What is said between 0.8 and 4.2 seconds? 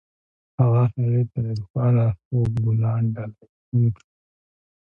هغې ته د روښانه خوب ګلان ډالۍ هم کړل.